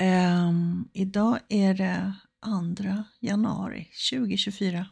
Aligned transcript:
Um, 0.00 0.88
idag 0.92 1.38
är 1.48 1.74
det 1.74 2.14
2 2.44 3.04
januari 3.20 3.90
2024. 4.10 4.88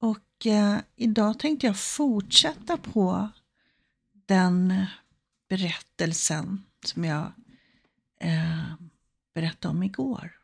Och 0.00 0.46
uh, 0.46 0.78
idag 0.96 1.38
tänkte 1.38 1.66
jag 1.66 1.78
fortsätta 1.78 2.76
på 2.76 3.28
den 4.26 4.86
berättelsen 5.48 6.64
som 6.84 7.04
jag 7.04 7.32
uh, 8.24 8.74
berättade 9.34 9.74
om 9.74 9.82
igår. 9.82 10.38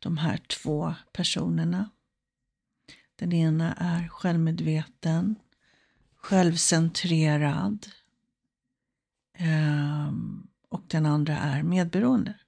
De 0.00 0.18
här 0.18 0.36
två 0.36 0.94
personerna. 1.12 1.90
Den 3.16 3.32
ena 3.32 3.74
är 3.74 4.08
självmedveten, 4.08 5.36
självcentrerad, 6.16 7.86
Um, 9.40 10.41
och 10.72 10.82
den 10.86 11.06
andra 11.06 11.38
är 11.38 11.62
medberoende. 11.62 12.38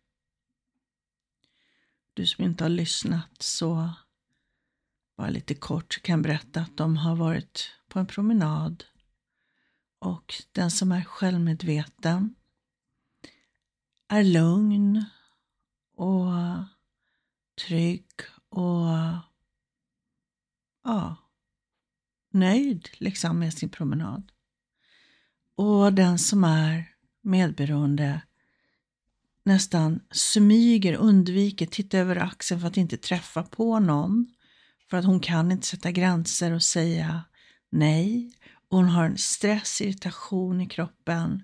Du 2.14 2.26
som 2.26 2.44
inte 2.44 2.64
har 2.64 2.68
lyssnat 2.68 3.42
så 3.42 3.90
bara 5.16 5.30
lite 5.30 5.54
kort 5.54 6.02
kan 6.02 6.22
berätta 6.22 6.60
att 6.60 6.76
de 6.76 6.96
har 6.96 7.16
varit 7.16 7.70
på 7.88 7.98
en 7.98 8.06
promenad 8.06 8.84
och 9.98 10.34
den 10.52 10.70
som 10.70 10.92
är 10.92 11.04
självmedveten 11.04 12.34
är 14.08 14.24
lugn 14.24 15.04
och 15.94 16.32
trygg 17.66 18.06
och 18.48 18.88
ja, 20.84 21.16
nöjd 22.30 22.88
liksom 22.98 23.38
med 23.38 23.54
sin 23.54 23.68
promenad. 23.68 24.32
Och 25.54 25.92
den 25.92 26.18
som 26.18 26.44
är 26.44 26.93
medberoende 27.24 28.20
nästan 29.44 30.00
smyger, 30.10 30.94
undviker, 30.94 31.66
tittar 31.66 31.98
över 31.98 32.16
axeln 32.16 32.60
för 32.60 32.68
att 32.68 32.76
inte 32.76 32.96
träffa 32.96 33.42
på 33.42 33.78
någon. 33.78 34.34
För 34.90 34.96
att 34.96 35.04
hon 35.04 35.20
kan 35.20 35.52
inte 35.52 35.66
sätta 35.66 35.90
gränser 35.90 36.52
och 36.52 36.62
säga 36.62 37.24
nej. 37.70 38.32
hon 38.70 38.88
har 38.88 39.04
en 39.04 39.18
stress, 39.18 39.80
irritation 39.80 40.60
i 40.60 40.66
kroppen 40.66 41.42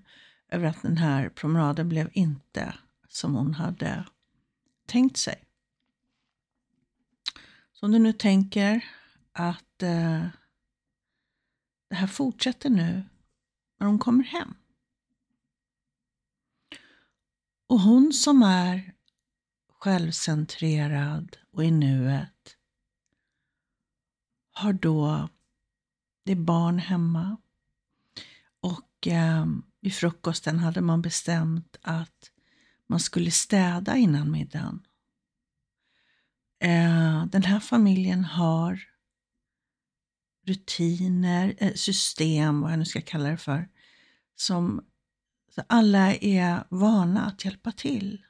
över 0.49 0.67
att 0.67 0.81
den 0.81 0.97
här 0.97 1.29
promenaden 1.29 1.89
blev 1.89 2.09
inte 2.13 2.73
som 3.07 3.35
hon 3.35 3.53
hade 3.53 4.05
tänkt 4.85 5.17
sig. 5.17 5.43
Så 7.73 7.85
om 7.85 7.91
du 7.91 7.99
nu 7.99 8.13
tänker 8.13 8.85
att 9.31 9.83
eh, 9.83 10.25
det 11.89 11.95
här 11.95 12.07
fortsätter 12.07 12.69
nu 12.69 13.03
när 13.79 13.87
hon 13.87 13.99
kommer 13.99 14.23
hem. 14.23 14.53
Och 17.71 17.79
hon 17.79 18.13
som 18.13 18.43
är 18.43 18.93
självcentrerad 19.79 21.37
och 21.51 21.63
i 21.63 21.71
nuet 21.71 22.57
har 24.51 24.73
då, 24.73 25.29
det 26.25 26.31
är 26.31 26.35
barn 26.35 26.79
hemma 26.79 27.37
och 28.59 29.07
eh, 29.07 29.45
vid 29.81 29.93
frukosten 29.93 30.59
hade 30.59 30.81
man 30.81 31.01
bestämt 31.01 31.77
att 31.81 32.31
man 32.87 32.99
skulle 32.99 33.31
städa 33.31 33.97
innan 33.97 34.31
middagen. 34.31 34.85
Eh, 36.59 37.25
den 37.25 37.43
här 37.43 37.59
familjen 37.59 38.25
har 38.25 38.83
rutiner, 40.47 41.55
eh, 41.57 41.73
system, 41.73 42.61
vad 42.61 42.71
jag 42.71 42.79
nu 42.79 42.85
ska 42.85 43.01
kalla 43.01 43.29
det 43.29 43.37
för, 43.37 43.69
som 44.35 44.85
alla 45.67 46.15
är 46.15 46.63
vana 46.69 47.25
att 47.25 47.45
hjälpa 47.45 47.71
till. 47.71 48.21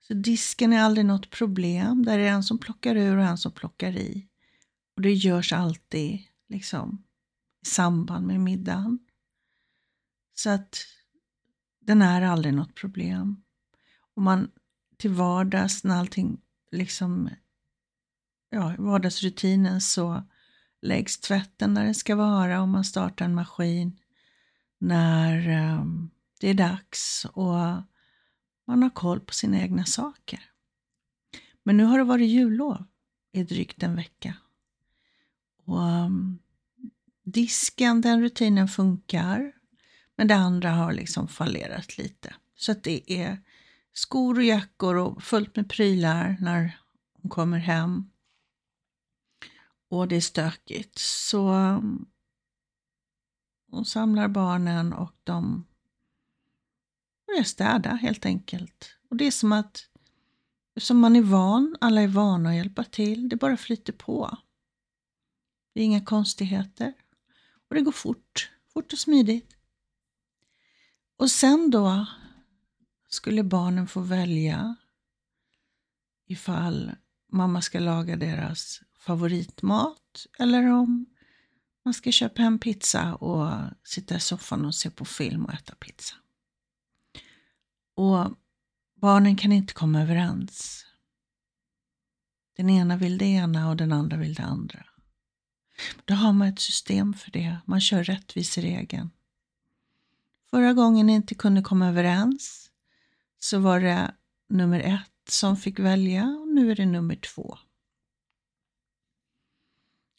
Så 0.00 0.14
disken 0.14 0.72
är 0.72 0.80
aldrig 0.80 1.06
något 1.06 1.30
problem. 1.30 2.04
Där 2.04 2.18
är 2.18 2.22
det 2.22 2.28
en 2.28 2.42
som 2.42 2.58
plockar 2.58 2.96
ur 2.96 3.16
och 3.16 3.24
en 3.24 3.38
som 3.38 3.52
plockar 3.52 3.96
i. 3.96 4.28
Och 4.96 5.02
det 5.02 5.12
görs 5.12 5.52
alltid 5.52 6.18
liksom 6.48 7.04
i 7.62 7.66
samband 7.66 8.26
med 8.26 8.40
middagen. 8.40 8.98
Så 10.34 10.50
att 10.50 10.86
den 11.80 12.02
är 12.02 12.22
aldrig 12.22 12.54
något 12.54 12.74
problem. 12.74 13.42
Och 14.14 14.22
man 14.22 14.50
till 14.96 15.10
vardags 15.10 15.84
när 15.84 15.96
allting 15.96 16.40
liksom, 16.72 17.30
ja, 18.50 18.74
vardagsrutinen 18.78 19.80
så 19.80 20.24
läggs 20.82 21.20
tvätten 21.20 21.74
där 21.74 21.84
den 21.84 21.94
ska 21.94 22.16
vara 22.16 22.62
och 22.62 22.68
man 22.68 22.84
startar 22.84 23.24
en 23.24 23.34
maskin 23.34 23.98
när 24.78 25.48
ehm, 25.48 26.10
det 26.40 26.48
är 26.48 26.54
dags 26.54 27.26
och 27.32 27.54
man 28.66 28.82
har 28.82 28.90
koll 28.90 29.20
på 29.20 29.34
sina 29.34 29.60
egna 29.60 29.84
saker. 29.84 30.44
Men 31.62 31.76
nu 31.76 31.84
har 31.84 31.98
det 31.98 32.04
varit 32.04 32.28
jullov 32.28 32.84
i 33.32 33.42
drygt 33.42 33.82
en 33.82 33.96
vecka. 33.96 34.34
Och 35.64 35.88
ehm, 35.88 36.38
disken, 37.24 38.00
den 38.00 38.20
rutinen 38.20 38.68
funkar. 38.68 39.52
Men 40.16 40.28
det 40.28 40.34
andra 40.34 40.70
har 40.70 40.92
liksom 40.92 41.28
fallerat 41.28 41.98
lite. 41.98 42.34
Så 42.56 42.72
att 42.72 42.82
det 42.82 43.12
är 43.12 43.38
skor 43.92 44.36
och 44.36 44.44
jackor 44.44 44.96
och 44.96 45.22
fullt 45.22 45.56
med 45.56 45.70
prylar 45.70 46.36
när 46.40 46.78
hon 47.12 47.30
kommer 47.30 47.58
hem. 47.58 48.10
Och 49.90 50.08
det 50.08 50.16
är 50.16 50.20
stökigt. 50.20 50.98
Så 50.98 51.48
ehm, 51.48 52.06
och 53.70 53.86
samlar 53.86 54.28
barnen 54.28 54.92
och 54.92 55.14
de 55.24 55.66
börjar 57.26 57.42
städa 57.42 57.90
helt 57.90 58.26
enkelt. 58.26 58.94
Och 59.10 59.16
det 59.16 59.26
är 59.26 59.30
som 59.30 59.52
att 59.52 59.88
som 60.76 60.98
man 60.98 61.16
är 61.16 61.22
van, 61.22 61.76
alla 61.80 62.02
är 62.02 62.08
vana 62.08 62.48
att 62.48 62.56
hjälpa 62.56 62.84
till, 62.84 63.28
det 63.28 63.36
bara 63.36 63.56
flyter 63.56 63.92
på. 63.92 64.38
Det 65.74 65.80
är 65.80 65.84
inga 65.84 66.04
konstigheter. 66.04 66.94
Och 67.68 67.74
det 67.74 67.80
går 67.80 67.92
fort, 67.92 68.50
fort 68.72 68.92
och 68.92 68.98
smidigt. 68.98 69.56
Och 71.16 71.30
sen 71.30 71.70
då 71.70 72.06
skulle 73.08 73.42
barnen 73.42 73.86
få 73.86 74.00
välja 74.00 74.76
ifall 76.26 76.92
mamma 77.32 77.62
ska 77.62 77.78
laga 77.80 78.16
deras 78.16 78.82
favoritmat 78.98 80.26
eller 80.38 80.70
om 80.70 81.06
man 81.84 81.94
ska 81.94 82.12
köpa 82.12 82.42
hem 82.42 82.58
pizza 82.58 83.14
och 83.14 83.60
sitta 83.84 84.16
i 84.16 84.20
soffan 84.20 84.64
och 84.64 84.74
se 84.74 84.90
på 84.90 85.04
film 85.04 85.44
och 85.44 85.54
äta 85.54 85.74
pizza. 85.74 86.14
Och 87.94 88.34
barnen 88.94 89.36
kan 89.36 89.52
inte 89.52 89.74
komma 89.74 90.02
överens. 90.02 90.84
Den 92.56 92.70
ena 92.70 92.96
vill 92.96 93.18
det 93.18 93.24
ena 93.24 93.68
och 93.68 93.76
den 93.76 93.92
andra 93.92 94.16
vill 94.16 94.34
det 94.34 94.42
andra. 94.42 94.84
Då 96.04 96.14
har 96.14 96.32
man 96.32 96.48
ett 96.48 96.60
system 96.60 97.14
för 97.14 97.30
det. 97.30 97.58
Man 97.64 97.80
kör 97.80 98.04
rättviseregeln. 98.04 99.10
Förra 100.50 100.72
gången 100.72 101.06
ni 101.06 101.12
inte 101.12 101.34
kunde 101.34 101.62
komma 101.62 101.88
överens 101.88 102.70
så 103.38 103.58
var 103.58 103.80
det 103.80 104.14
nummer 104.48 104.80
ett 104.80 105.30
som 105.30 105.56
fick 105.56 105.78
välja 105.78 106.24
och 106.24 106.48
nu 106.48 106.70
är 106.70 106.76
det 106.76 106.86
nummer 106.86 107.16
två. 107.16 107.58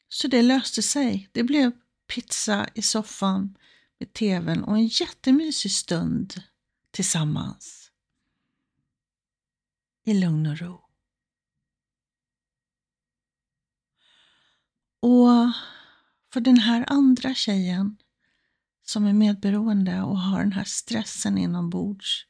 Så 0.09 0.27
det 0.27 0.41
löste 0.41 0.81
sig. 0.81 1.29
Det 1.31 1.43
blev 1.43 1.71
pizza 2.07 2.69
i 2.73 2.81
soffan 2.81 3.57
med 3.99 4.13
tvn 4.13 4.63
och 4.63 4.77
en 4.77 4.87
jättemysig 4.87 5.71
stund 5.71 6.43
tillsammans. 6.91 7.91
I 10.05 10.13
lugn 10.13 10.47
och 10.47 10.57
ro. 10.57 10.85
Och 15.01 15.53
för 16.33 16.41
den 16.41 16.57
här 16.57 16.85
andra 16.87 17.33
tjejen 17.33 17.97
som 18.85 19.05
är 19.05 19.13
medberoende 19.13 20.01
och 20.01 20.19
har 20.19 20.39
den 20.39 20.51
här 20.51 20.63
stressen 20.63 21.37
inombords. 21.37 22.25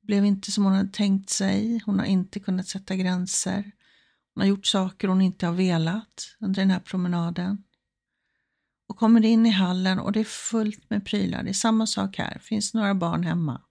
Det 0.00 0.06
blev 0.06 0.24
inte 0.24 0.52
som 0.52 0.64
hon 0.64 0.72
hade 0.72 0.92
tänkt 0.92 1.30
sig. 1.30 1.82
Hon 1.86 1.98
har 1.98 2.06
inte 2.06 2.40
kunnat 2.40 2.68
sätta 2.68 2.96
gränser. 2.96 3.72
Hon 4.36 4.40
har 4.40 4.48
gjort 4.48 4.66
saker 4.66 5.08
hon 5.08 5.20
inte 5.20 5.46
har 5.46 5.52
velat 5.52 6.36
under 6.40 6.62
den 6.62 6.70
här 6.70 6.80
promenaden. 6.80 7.64
Och 8.88 8.96
kommer 8.96 9.24
in 9.24 9.46
i 9.46 9.50
hallen 9.50 9.98
och 9.98 10.12
det 10.12 10.20
är 10.20 10.24
fullt 10.24 10.90
med 10.90 11.04
prylar. 11.04 11.42
Det 11.42 11.48
är 11.48 11.54
samma 11.54 11.86
sak 11.86 12.18
här, 12.18 12.34
det 12.34 12.40
finns 12.40 12.74
några 12.74 12.94
barn 12.94 13.24
hemma. 13.24 13.62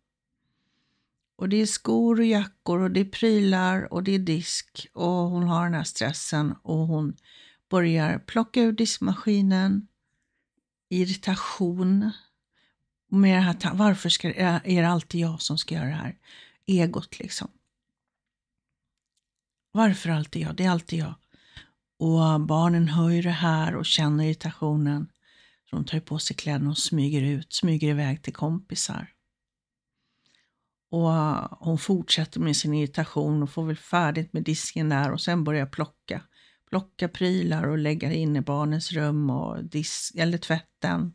Och 1.35 1.50
det 1.50 1.62
är 1.62 1.65
skor 1.65 2.19
och 2.19 2.25
jackor 2.25 2.79
och 2.79 2.91
det 2.91 3.00
är 3.00 3.06
prylar 3.06 3.94
och 3.94 4.03
det 4.03 4.12
är 4.12 4.19
disk 4.19 4.88
och 4.94 5.06
hon 5.06 5.44
har 5.44 5.63
den 5.63 5.73
här 5.73 5.83
stressen 5.83 6.56
och 6.63 6.88
hon 6.88 7.15
börjar 7.69 8.19
plocka 8.19 8.62
ur 8.62 8.71
diskmaskinen, 8.71 9.88
irritation, 10.89 12.12
med 13.12 13.38
det 13.38 13.41
här, 13.41 13.73
varför 13.73 14.09
ska, 14.09 14.33
är 14.33 14.81
det 14.81 14.88
alltid 14.88 15.21
jag 15.21 15.41
som 15.41 15.57
ska 15.57 15.75
göra 15.75 15.88
det 15.88 15.94
här? 15.94 16.17
Egot 16.67 17.19
liksom. 17.19 17.47
Varför 19.75 20.10
alltid 20.10 20.42
jag? 20.42 20.56
Det 20.56 20.66
är 20.66 20.69
alltid 20.69 21.00
jag. 21.00 21.13
Och 22.00 22.42
barnen 22.42 22.88
hör 22.88 23.10
ju 23.10 23.22
det 23.22 23.30
här 23.30 23.75
och 23.75 23.86
känner 23.86 24.24
irritationen. 24.25 25.12
Så 25.69 25.75
hon 25.75 25.86
tar 25.86 26.00
på 26.00 26.19
sig 26.19 26.36
kläderna 26.36 26.69
och 26.69 26.77
smyger 26.77 27.22
ut, 27.22 27.54
smyger 27.54 27.89
iväg 27.89 28.24
till 28.24 28.33
kompisar. 28.33 29.07
Och 30.92 31.12
hon 31.66 31.77
fortsätter 31.77 32.39
med 32.39 32.57
sin 32.57 32.74
irritation 32.74 33.44
och 33.44 33.50
får 33.50 33.66
väl 33.66 33.77
färdigt 33.77 34.33
med 34.33 34.44
disken 34.44 34.89
där 34.89 35.12
och 35.12 35.22
sen 35.22 35.44
börjar 35.44 35.66
plocka. 35.66 36.22
Plocka 36.69 37.07
prylar 37.07 37.63
och 37.68 37.77
lägga 37.77 38.13
in 38.13 38.36
i 38.36 38.42
barnens 38.42 38.92
rum 38.92 39.30
och 39.30 39.63
disk, 39.63 40.16
eller 40.16 40.38
tvätten. 40.38 41.13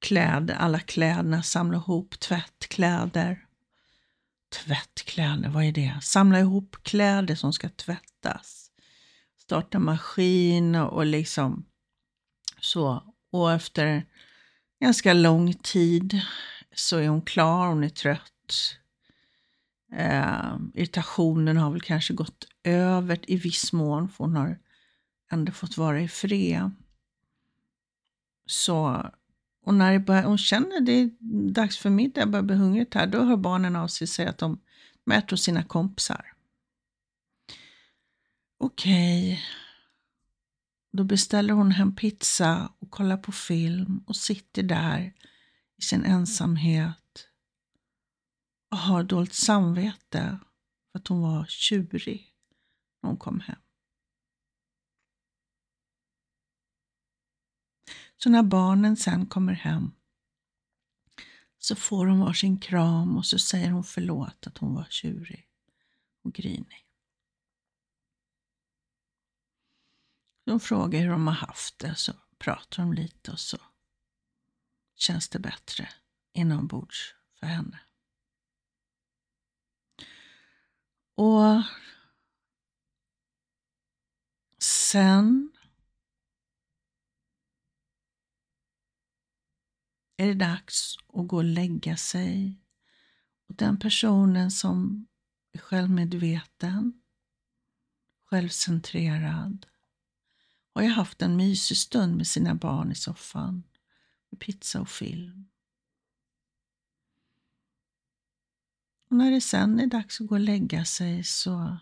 Kläder, 0.00 0.54
alla 0.54 0.80
kläderna, 0.80 1.42
samla 1.42 1.76
ihop 1.76 2.20
tvätt, 2.20 2.68
kläder. 2.68 3.44
Tvättkläder, 4.50 5.48
vad 5.48 5.64
är 5.64 5.72
det? 5.72 5.98
Samla 6.02 6.40
ihop 6.40 6.76
kläder 6.82 7.34
som 7.34 7.52
ska 7.52 7.68
tvättas. 7.68 8.70
Starta 9.38 9.78
maskin 9.78 10.74
och 10.74 11.06
liksom 11.06 11.66
så. 12.60 13.14
Och 13.32 13.52
efter 13.52 14.06
ganska 14.80 15.12
lång 15.12 15.54
tid 15.54 16.20
så 16.74 16.96
är 16.96 17.08
hon 17.08 17.22
klar, 17.22 17.66
hon 17.66 17.84
är 17.84 17.88
trött. 17.88 18.76
Eh, 19.92 20.56
irritationen 20.74 21.56
har 21.56 21.70
väl 21.70 21.80
kanske 21.80 22.14
gått 22.14 22.46
över 22.64 23.30
i 23.30 23.36
viss 23.36 23.72
mån, 23.72 24.08
för 24.08 24.24
hon 24.24 24.36
har 24.36 24.58
ändå 25.32 25.52
fått 25.52 25.76
vara 25.76 26.00
i 26.00 26.08
fred. 26.08 26.70
Så, 28.46 29.10
och 29.62 29.74
när 29.74 29.98
börjar, 29.98 30.22
hon 30.22 30.38
känner 30.38 30.80
det 30.80 30.92
är 30.92 31.10
dags 31.52 31.78
för 31.78 31.90
middag, 31.90 32.26
börjar 32.26 32.42
bli 32.42 32.56
hungrigt 32.56 32.94
här, 32.94 33.06
då 33.06 33.24
hör 33.24 33.36
barnen 33.36 33.76
av 33.76 33.88
sig 33.88 34.04
och 34.04 34.08
säger 34.08 34.30
att 34.30 34.38
de 34.38 34.60
äter 35.12 35.30
hos 35.30 35.42
sina 35.42 35.62
kompisar. 35.62 36.32
Okej, 38.58 39.32
okay. 39.32 39.38
då 40.92 41.04
beställer 41.04 41.54
hon 41.54 41.70
hem 41.70 41.94
pizza 41.94 42.72
och 42.78 42.90
kollar 42.90 43.16
på 43.16 43.32
film 43.32 44.04
och 44.06 44.16
sitter 44.16 44.62
där 44.62 45.14
i 45.78 45.82
sin 45.82 46.04
ensamhet 46.04 47.28
och 48.70 48.78
har 48.78 49.02
dåligt 49.02 49.34
samvete 49.34 50.38
för 50.92 50.98
att 50.98 51.08
hon 51.08 51.20
var 51.20 51.46
tjurig 51.48 52.34
när 53.02 53.10
hon 53.10 53.16
kom 53.16 53.40
hem. 53.40 53.58
Så 58.22 58.30
när 58.30 58.42
barnen 58.42 58.96
sen 58.96 59.26
kommer 59.26 59.52
hem 59.52 59.92
så 61.58 61.76
får 61.76 62.06
hon 62.06 62.20
varsin 62.20 62.58
kram 62.58 63.16
och 63.16 63.26
så 63.26 63.38
säger 63.38 63.70
hon 63.70 63.84
förlåt 63.84 64.46
att 64.46 64.58
hon 64.58 64.74
var 64.74 64.86
tjurig 64.90 65.48
och 66.22 66.32
grinig. 66.32 66.86
De 70.44 70.60
frågar 70.60 71.00
hur 71.00 71.10
de 71.10 71.26
har 71.26 71.34
haft 71.34 71.78
det, 71.78 71.94
så 71.94 72.12
pratar 72.38 72.82
de 72.82 72.92
lite 72.92 73.30
och 73.30 73.40
så 73.40 73.58
känns 74.96 75.28
det 75.28 75.38
bättre 75.38 75.88
inombords 76.32 77.14
för 77.34 77.46
henne. 77.46 77.80
Och 81.14 81.62
sen 84.58 85.49
är 90.20 90.26
det 90.26 90.34
dags 90.34 90.96
att 91.08 91.28
gå 91.28 91.36
och 91.36 91.44
lägga 91.44 91.96
sig. 91.96 92.60
Och 93.48 93.54
den 93.54 93.78
personen 93.78 94.50
som 94.50 95.06
är 95.52 95.58
självmedveten, 95.58 97.02
självcentrerad, 98.24 99.66
har 100.74 100.82
ju 100.82 100.88
haft 100.88 101.22
en 101.22 101.36
mysig 101.36 101.76
stund 101.76 102.16
med 102.16 102.26
sina 102.26 102.54
barn 102.54 102.92
i 102.92 102.94
soffan 102.94 103.62
med 104.30 104.40
pizza 104.40 104.80
och 104.80 104.88
film. 104.88 105.48
Och 109.08 109.16
när 109.16 109.30
det 109.30 109.40
sen 109.40 109.80
är 109.80 109.86
dags 109.86 110.20
att 110.20 110.26
gå 110.26 110.34
och 110.34 110.40
lägga 110.40 110.84
sig 110.84 111.24
så 111.24 111.78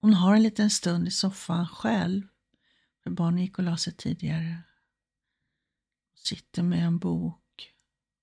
hon 0.00 0.14
har 0.14 0.36
en 0.36 0.42
liten 0.42 0.70
stund 0.70 1.08
i 1.08 1.10
soffan 1.10 1.68
själv, 1.68 2.22
för 3.02 3.10
barnen 3.10 3.40
gick 3.40 3.58
och 3.58 3.64
la 3.64 3.76
sig 3.76 3.92
tidigare. 3.92 4.62
Sitter 6.24 6.62
med 6.62 6.86
en 6.86 6.98
bok, 6.98 7.74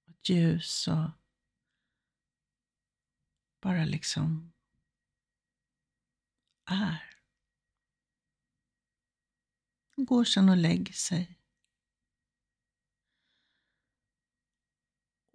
och 0.04 0.10
ett 0.10 0.30
ljus 0.30 0.88
och 0.88 1.10
bara 3.62 3.86
liksom 3.86 4.54
är. 6.66 7.04
Går 9.96 10.24
sen 10.24 10.50
och 10.50 10.58
lägger 10.58 10.94
sig. 10.94 11.38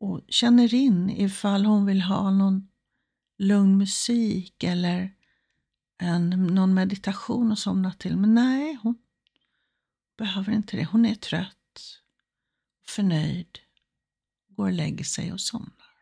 och 0.03 0.21
känner 0.29 0.75
in 0.75 1.11
ifall 1.11 1.65
hon 1.65 1.87
vill 1.87 2.03
ha 2.03 2.31
någon 2.31 2.69
lugn 3.39 3.79
musik 3.79 4.65
eller 4.65 5.15
en, 5.99 6.31
någon 6.31 6.75
meditation 6.75 7.53
att 7.53 7.59
somna 7.59 7.93
till. 7.93 8.17
Men 8.17 8.35
nej, 8.35 8.79
hon 8.83 8.95
behöver 10.19 10.53
inte 10.53 10.77
det. 10.77 10.85
Hon 10.85 11.07
är 11.07 11.15
trött, 11.15 11.57
förnöjd, 12.93 13.59
går 14.49 14.65
och 14.65 14.73
lägger 14.73 15.05
sig 15.05 15.33
och 15.33 15.41
somnar. 15.41 15.93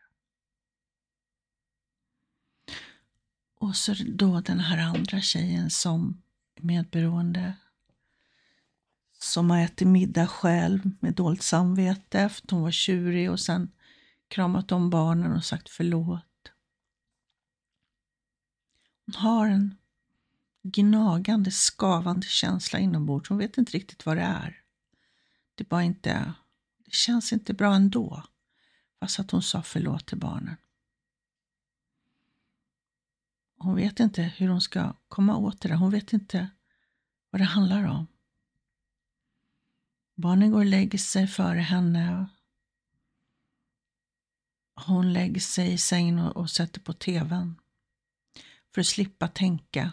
Och 3.55 3.75
så 3.75 3.95
då 4.07 4.41
den 4.41 4.59
här 4.59 4.77
andra 4.77 5.21
tjejen 5.21 5.69
som 5.69 6.21
är 6.55 6.63
medberoende 6.63 7.53
som 9.19 9.49
har 9.49 9.59
ätit 9.59 9.87
middag 9.87 10.27
själv 10.27 10.91
med 10.99 11.13
dåligt 11.13 11.43
samvete 11.43 12.19
efter 12.19 12.55
hon 12.55 12.63
var 12.63 12.71
tjurig 12.71 13.31
och 13.31 13.39
sen 13.39 13.71
kramat 14.27 14.71
om 14.71 14.89
barnen 14.89 15.31
och 15.31 15.45
sagt 15.45 15.69
förlåt. 15.69 16.51
Hon 19.05 19.15
har 19.15 19.47
en 19.47 19.75
gnagande, 20.63 21.51
skavande 21.51 22.27
känsla 22.27 22.79
inombords. 22.79 23.29
Hon 23.29 23.37
vet 23.37 23.57
inte 23.57 23.71
riktigt 23.71 24.05
vad 24.05 24.17
det 24.17 24.23
är. 24.23 24.61
Det, 25.55 25.69
bara 25.69 25.83
inte, 25.83 26.33
det 26.91 26.95
känns 26.95 27.33
inte 27.33 27.53
bra 27.53 27.73
ändå, 27.73 28.23
fast 28.99 29.19
att 29.19 29.31
hon 29.31 29.43
sa 29.43 29.63
förlåt 29.63 30.07
till 30.07 30.17
barnen. 30.17 30.55
Hon 33.57 33.75
vet 33.75 33.99
inte 33.99 34.21
hur 34.21 34.47
hon 34.47 34.61
ska 34.61 34.93
komma 35.07 35.37
åt 35.37 35.61
det 35.61 35.69
där. 35.69 35.75
Hon 35.75 35.91
vet 35.91 36.13
inte 36.13 36.49
vad 37.29 37.41
det 37.41 37.45
handlar 37.45 37.85
om. 37.85 38.07
Barnen 40.15 40.51
går 40.51 40.59
och 40.59 40.65
lägger 40.65 40.97
sig 40.97 41.27
före 41.27 41.59
henne 41.59 42.29
hon 44.85 45.13
lägger 45.13 45.41
sig 45.41 45.73
i 45.73 45.77
sängen 45.77 46.19
och, 46.19 46.37
och 46.37 46.49
sätter 46.49 46.81
på 46.81 46.93
tvn. 46.93 47.55
För 48.73 48.81
att 48.81 48.87
slippa 48.87 49.27
tänka. 49.27 49.91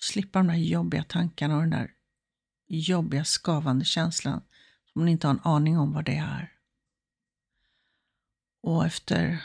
Slippa 0.00 0.38
de 0.38 0.48
där 0.48 0.54
jobbiga 0.54 1.04
tankarna 1.04 1.54
och 1.54 1.60
den 1.60 1.70
där 1.70 1.90
jobbiga 2.68 3.24
skavande 3.24 3.84
känslan 3.84 4.42
som 4.92 5.00
hon 5.00 5.08
inte 5.08 5.26
har 5.26 5.34
en 5.34 5.40
aning 5.44 5.78
om 5.78 5.92
vad 5.92 6.04
det 6.04 6.16
är. 6.16 6.58
Och 8.60 8.86
efter 8.86 9.44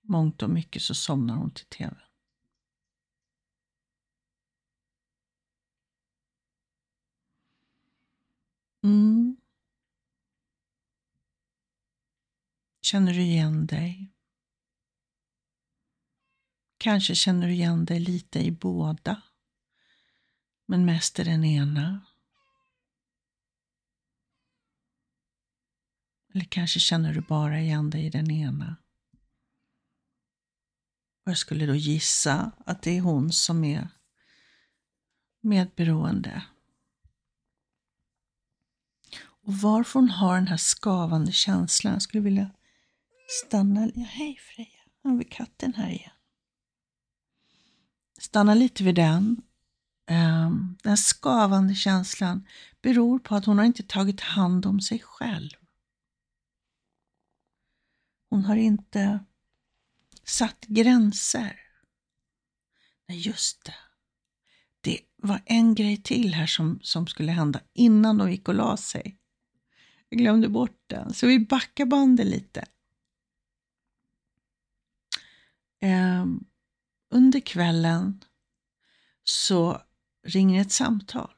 mångt 0.00 0.42
och 0.42 0.50
mycket 0.50 0.82
så 0.82 0.94
somnar 0.94 1.34
hon 1.34 1.50
till 1.50 1.66
tvn. 1.66 1.96
Mm. 8.82 9.36
Känner 12.82 13.12
du 13.12 13.20
igen 13.20 13.66
dig? 13.66 14.14
Kanske 16.78 17.14
känner 17.14 17.46
du 17.46 17.52
igen 17.52 17.84
dig 17.84 18.00
lite 18.00 18.38
i 18.38 18.50
båda, 18.50 19.22
men 20.66 20.84
mest 20.84 21.18
i 21.18 21.24
den 21.24 21.44
ena. 21.44 22.06
Eller 26.34 26.44
kanske 26.44 26.80
känner 26.80 27.14
du 27.14 27.20
bara 27.20 27.60
igen 27.60 27.90
dig 27.90 28.06
i 28.06 28.10
den 28.10 28.30
ena. 28.30 28.76
Och 31.24 31.30
jag 31.30 31.38
skulle 31.38 31.66
då 31.66 31.74
gissa 31.74 32.52
att 32.66 32.82
det 32.82 32.96
är 32.96 33.00
hon 33.00 33.32
som 33.32 33.64
är 33.64 33.88
medberoende. 35.40 36.42
Och 39.42 39.54
varför 39.54 40.00
hon 40.00 40.10
har 40.10 40.34
den 40.34 40.46
här 40.46 40.56
skavande 40.56 41.32
känslan, 41.32 41.92
jag 41.92 42.02
skulle 42.02 42.22
vilja 42.22 42.50
Stanna, 43.30 43.90
ja, 43.94 44.04
hej 44.04 44.36
Freja, 44.36 44.82
nu 45.02 45.10
har 45.10 45.18
vi 45.18 45.24
katten 45.24 45.74
här 45.74 45.90
igen. 45.90 46.10
Stanna 48.18 48.54
lite 48.54 48.84
vid 48.84 48.94
den. 48.94 49.42
Ehm, 50.06 50.76
den 50.82 50.96
skavande 50.96 51.74
känslan 51.74 52.46
beror 52.82 53.18
på 53.18 53.34
att 53.34 53.44
hon 53.44 53.58
har 53.58 53.64
inte 53.64 53.82
tagit 53.82 54.20
hand 54.20 54.66
om 54.66 54.80
sig 54.80 54.98
själv. 54.98 55.59
Hon 58.30 58.44
har 58.44 58.56
inte 58.56 59.24
satt 60.24 60.66
gränser. 60.66 61.60
Nej, 63.08 63.18
just 63.18 63.64
det. 63.64 63.74
det 64.80 65.00
var 65.16 65.42
en 65.44 65.74
grej 65.74 65.96
till 65.96 66.34
här 66.34 66.46
som, 66.46 66.80
som 66.82 67.06
skulle 67.06 67.32
hända 67.32 67.60
innan 67.72 68.18
de 68.18 68.30
gick 68.30 68.48
och 68.48 68.54
la 68.54 68.76
sig. 68.76 69.18
Jag 70.08 70.18
glömde 70.18 70.48
bort 70.48 70.84
den, 70.86 71.14
så 71.14 71.26
vi 71.26 71.38
backar 71.38 71.86
bandet 71.86 72.26
lite. 72.26 72.64
Eh, 75.80 76.26
under 77.10 77.40
kvällen 77.40 78.24
så 79.24 79.82
ringer 80.26 80.60
ett 80.60 80.72
samtal. 80.72 81.34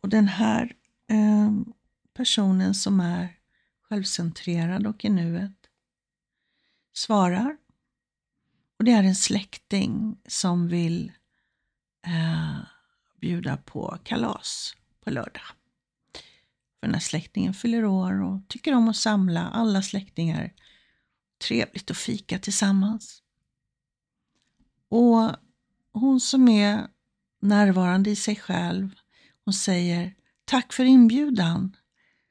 Och 0.00 0.08
den 0.08 0.28
här 0.28 0.76
eh, 1.08 1.52
personen 2.12 2.74
som 2.74 3.00
är 3.00 3.38
självcentrerad 3.94 4.86
och 4.86 5.04
i 5.04 5.08
nuet 5.08 5.52
svarar. 6.94 7.56
Och 8.78 8.84
det 8.84 8.92
är 8.92 9.02
en 9.02 9.14
släkting 9.14 10.16
som 10.26 10.68
vill 10.68 11.12
eh, 12.06 12.58
bjuda 13.20 13.56
på 13.56 13.98
kalas 14.04 14.76
på 15.00 15.10
lördag. 15.10 15.42
För 16.80 16.86
den 16.86 16.94
här 16.94 17.00
släktingen 17.00 17.54
fyller 17.54 17.84
år 17.84 18.22
och 18.22 18.48
tycker 18.48 18.74
om 18.74 18.88
att 18.88 18.96
samla 18.96 19.48
alla 19.48 19.82
släktingar. 19.82 20.52
Trevligt 21.48 21.90
att 21.90 21.96
fika 21.96 22.38
tillsammans. 22.38 23.22
Och 24.88 25.30
hon 25.92 26.20
som 26.20 26.48
är 26.48 26.88
närvarande 27.40 28.10
i 28.10 28.16
sig 28.16 28.36
själv, 28.36 28.90
hon 29.44 29.54
säger 29.54 30.14
Tack 30.44 30.72
för 30.72 30.84
inbjudan. 30.84 31.76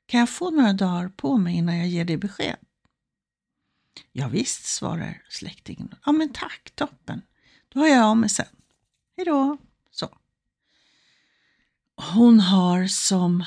Kan 0.05 0.19
jag 0.19 0.29
få 0.29 0.49
några 0.49 0.73
dagar 0.73 1.09
på 1.09 1.37
mig 1.37 1.55
innan 1.55 1.77
jag 1.77 1.87
ger 1.87 2.05
dig 2.05 2.17
besked? 2.17 2.55
Ja, 4.11 4.27
visst, 4.27 4.65
svarar 4.65 5.23
släktingen. 5.29 5.95
Ja, 6.05 6.11
men 6.11 6.33
tack, 6.33 6.71
toppen. 6.75 7.21
Då 7.69 7.79
hör 7.79 7.87
jag 7.87 8.03
av 8.03 8.17
mig 8.17 8.29
sen. 8.29 8.45
Hej 9.17 9.25
då. 9.25 9.57
Så. 9.91 10.17
Hon 11.95 12.39
har 12.39 12.87
som 12.87 13.43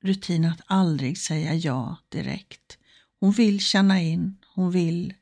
rutin 0.00 0.44
att 0.44 0.60
aldrig 0.66 1.18
säga 1.18 1.54
ja 1.54 1.96
direkt. 2.08 2.78
Hon 3.20 3.32
vill 3.32 3.60
känna 3.60 4.00
in, 4.00 4.36
hon 4.54 4.70
vill 4.70 5.14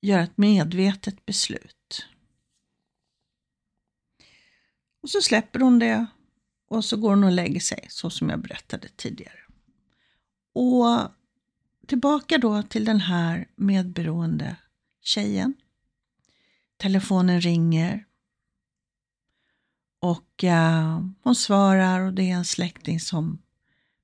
göra 0.00 0.22
ett 0.22 0.36
medvetet 0.38 1.26
beslut. 1.26 2.06
Och 5.02 5.10
så 5.10 5.22
släpper 5.22 5.60
hon 5.60 5.78
det 5.78 6.06
och 6.68 6.84
så 6.84 6.96
går 6.96 7.10
hon 7.10 7.24
och 7.24 7.32
lägger 7.32 7.60
sig, 7.60 7.86
så 7.88 8.10
som 8.10 8.30
jag 8.30 8.40
berättade 8.40 8.88
tidigare. 8.96 9.45
Och 10.58 11.08
tillbaka 11.86 12.38
då 12.38 12.62
till 12.62 12.84
den 12.84 13.00
här 13.00 13.48
medberoende 13.56 14.56
tjejen. 15.02 15.54
Telefonen 16.76 17.40
ringer. 17.40 18.04
Och 20.00 20.44
uh, 20.44 21.00
hon 21.22 21.34
svarar 21.34 22.00
och 22.00 22.12
det 22.12 22.30
är 22.30 22.34
en 22.34 22.44
släkting 22.44 23.00
som 23.00 23.42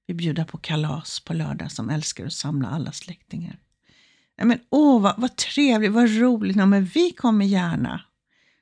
vill 0.07 0.17
bjuda 0.17 0.45
på 0.45 0.59
kalas 0.59 1.21
på 1.21 1.35
lördag 1.35 1.73
som 1.73 1.91
älskar 1.91 2.27
att 2.27 2.33
samla 2.33 2.69
alla 2.69 2.93
släktingar. 2.93 3.59
Men 4.37 4.61
åh, 4.71 5.03
vad, 5.03 5.15
vad 5.19 5.37
trevligt, 5.37 5.93
vad 5.93 6.11
roligt. 6.11 6.57
Ja, 6.57 6.67
men 6.67 6.85
vi 6.85 7.13
kommer 7.13 7.45
gärna, 7.45 8.05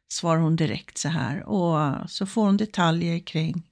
svarar 0.08 0.40
hon 0.40 0.56
direkt 0.56 0.98
så 0.98 1.08
här. 1.08 1.42
Och 1.42 2.10
så 2.10 2.26
får 2.26 2.46
hon 2.46 2.56
detaljer 2.56 3.18
kring 3.18 3.70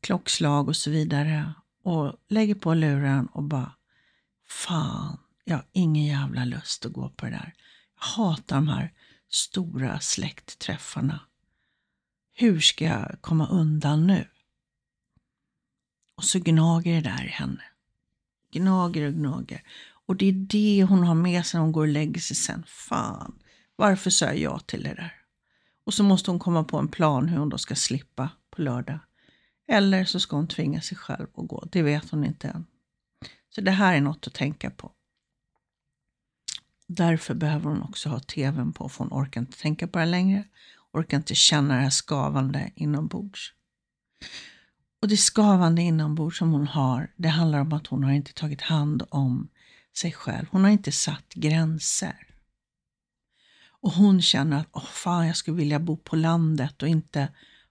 klockslag 0.00 0.68
och 0.68 0.76
så 0.76 0.90
vidare. 0.90 1.54
Och 1.82 2.16
lägger 2.28 2.54
på 2.54 2.74
luren 2.74 3.26
och 3.26 3.42
bara, 3.42 3.72
fan, 4.48 5.18
jag 5.44 5.56
har 5.56 5.66
ingen 5.72 6.04
jävla 6.04 6.44
lust 6.44 6.86
att 6.86 6.92
gå 6.92 7.08
på 7.08 7.26
det 7.26 7.30
där. 7.30 7.54
Jag 8.00 8.06
hatar 8.06 8.56
de 8.56 8.68
här 8.68 8.92
stora 9.28 10.00
släktträffarna. 10.00 11.20
Hur 12.34 12.60
ska 12.60 12.84
jag 12.84 13.16
komma 13.20 13.48
undan 13.48 14.06
nu? 14.06 14.28
Och 16.14 16.24
så 16.24 16.38
gnager 16.38 16.94
det 16.94 17.00
där 17.00 17.24
i 17.24 17.28
henne. 17.28 17.62
Gnager 18.52 19.06
och 19.06 19.14
gnager. 19.14 19.62
Och 20.06 20.16
det 20.16 20.28
är 20.28 20.32
det 20.32 20.84
hon 20.84 21.04
har 21.04 21.14
med 21.14 21.46
sig 21.46 21.58
när 21.58 21.62
hon 21.62 21.72
går 21.72 21.82
och 21.82 21.88
lägger 21.88 22.20
sig 22.20 22.36
sen. 22.36 22.64
Fan, 22.66 23.38
varför 23.76 24.10
sa 24.10 24.26
jag 24.26 24.38
ja 24.38 24.58
till 24.58 24.82
det 24.82 24.94
där? 24.94 25.14
Och 25.84 25.94
så 25.94 26.04
måste 26.04 26.30
hon 26.30 26.38
komma 26.38 26.64
på 26.64 26.78
en 26.78 26.88
plan 26.88 27.28
hur 27.28 27.38
hon 27.38 27.48
då 27.48 27.58
ska 27.58 27.74
slippa 27.74 28.28
på 28.50 28.62
lördag. 28.62 28.98
Eller 29.68 30.04
så 30.04 30.20
ska 30.20 30.36
hon 30.36 30.48
tvinga 30.48 30.80
sig 30.80 30.98
själv 30.98 31.26
att 31.34 31.48
gå. 31.48 31.68
Det 31.72 31.82
vet 31.82 32.10
hon 32.10 32.24
inte 32.24 32.48
än. 32.48 32.66
Så 33.48 33.60
det 33.60 33.70
här 33.70 33.94
är 33.94 34.00
något 34.00 34.26
att 34.26 34.34
tänka 34.34 34.70
på. 34.70 34.92
Därför 36.86 37.34
behöver 37.34 37.70
hon 37.70 37.82
också 37.82 38.08
ha 38.08 38.20
tvn 38.20 38.72
på, 38.72 38.88
för 38.88 39.04
hon 39.04 39.12
orkar 39.12 39.40
inte 39.40 39.58
tänka 39.58 39.88
på 39.88 39.98
det 39.98 40.04
längre. 40.04 40.44
Orkar 40.92 41.16
inte 41.16 41.34
känna 41.34 41.74
det 41.74 41.80
här 41.80 41.90
skavande 41.90 42.72
inombords. 42.76 43.52
Och 45.02 45.08
det 45.08 45.16
skavande 45.16 45.82
inombords 45.82 46.38
som 46.38 46.52
hon 46.52 46.66
har, 46.66 47.12
det 47.16 47.28
handlar 47.28 47.60
om 47.60 47.72
att 47.72 47.86
hon 47.86 48.04
har 48.04 48.12
inte 48.12 48.32
tagit 48.32 48.60
hand 48.60 49.02
om 49.10 49.48
sig 49.96 50.12
själv. 50.12 50.46
Hon 50.50 50.64
har 50.64 50.70
inte 50.70 50.92
satt 50.92 51.34
gränser. 51.34 52.26
Och 53.80 53.92
hon 53.92 54.22
känner 54.22 54.56
att, 54.56 54.68
åh 54.72 54.84
fan, 54.84 55.26
jag 55.26 55.36
skulle 55.36 55.56
vilja 55.56 55.78
bo 55.78 55.96
på 55.96 56.16
landet 56.16 56.82
och 56.82 56.88
inte 56.88 57.28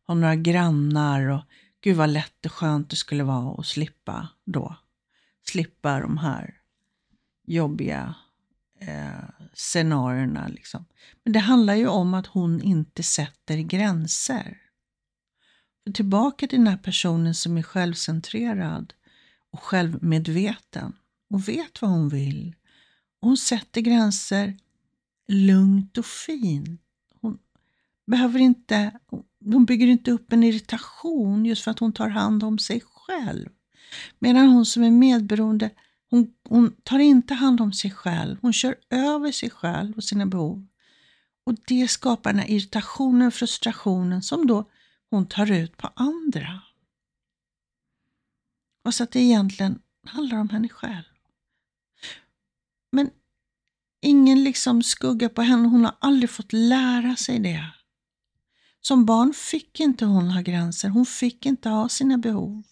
ha 0.08 0.16
några 0.16 0.36
grannar 0.36 1.28
och 1.28 1.44
gud 1.82 1.98
vad 1.98 2.10
lätt 2.10 2.46
och 2.46 2.52
skönt 2.52 2.90
det 2.90 2.96
skulle 2.96 3.24
vara 3.24 3.60
att 3.60 3.66
slippa 3.66 4.28
då. 4.46 4.76
Slippa 5.48 6.00
de 6.00 6.18
här 6.18 6.62
jobbiga 7.48 8.16
eh, 8.80 9.30
scenarierna. 9.54 10.48
Liksom. 10.48 10.86
Men 11.24 11.34
det 11.34 11.40
handlar 11.40 11.76
ju 11.76 11.88
om 11.88 12.14
att 12.14 12.28
hon 12.28 12.62
inte 12.62 13.04
sätter 13.04 13.58
gränser. 13.58 14.58
För 15.84 15.92
tillbaka 15.92 16.48
till 16.48 16.60
den 16.60 16.68
här 16.68 16.78
personen 16.78 17.36
som 17.36 17.58
är 17.58 17.64
självcentrerad 17.64 18.94
och 19.52 19.64
självmedveten 19.64 20.94
och 21.30 21.48
vet 21.48 21.82
vad 21.82 21.92
hon 21.92 22.10
vill. 22.10 22.56
hon 23.22 23.38
sätter 23.38 23.82
gränser 23.82 24.58
lugnt 25.28 25.98
och 25.98 26.06
fint. 26.06 26.82
Hon 27.22 27.40
behöver 28.08 28.40
inte, 28.40 29.00
hon 29.44 29.66
bygger 29.66 29.88
inte 29.88 30.12
upp 30.12 30.34
en 30.34 30.44
irritation 30.44 31.46
just 31.46 31.64
för 31.64 31.72
att 31.72 31.80
hon 31.80 31.94
tar 31.94 32.10
hand 32.10 32.44
om 32.44 32.60
sig 32.60 32.82
själv. 32.86 33.50
Medan 34.20 34.48
hon 34.48 34.66
som 34.66 34.84
är 34.84 34.92
medberoende, 34.92 35.70
hon, 36.10 36.34
hon 36.50 36.76
tar 36.84 37.00
inte 37.00 37.34
hand 37.34 37.62
om 37.62 37.74
sig 37.74 37.92
själv. 37.92 38.38
Hon 38.42 38.54
kör 38.54 38.76
över 38.90 39.32
sig 39.32 39.50
själv 39.50 39.98
och 39.98 40.04
sina 40.04 40.26
behov. 40.26 40.68
Och 41.46 41.56
det 41.68 41.88
skapar 41.88 42.34
den 42.34 42.40
här 42.40 42.50
irritationen 42.50 43.28
och 43.28 43.34
frustrationen 43.34 44.22
som 44.22 44.48
då 44.48 44.70
hon 45.10 45.26
tar 45.26 45.52
ut 45.52 45.78
på 45.78 45.90
andra. 45.96 46.62
Och 48.86 48.94
så 48.94 49.04
att 49.04 49.12
det 49.12 49.20
egentligen 49.20 49.80
handlar 50.06 50.38
om 50.38 50.50
henne 50.50 50.70
själv. 50.70 51.04
Men 52.92 53.10
ingen 54.02 54.44
liksom 54.44 54.84
skugga 54.84 55.30
på 55.30 55.42
henne. 55.42 55.68
Hon 55.68 55.86
har 55.86 55.96
aldrig 56.00 56.30
fått 56.30 56.54
lära 56.54 57.16
sig 57.16 57.40
det. 57.40 57.81
Som 58.82 59.06
barn 59.06 59.34
fick 59.34 59.80
inte 59.80 60.06
hon 60.06 60.32
ha 60.32 60.42
gränser. 60.42 60.90
Hon 60.90 61.06
fick 61.06 61.46
inte 61.46 61.70
ha 61.70 61.90
sina 61.90 62.18
behov. 62.18 62.64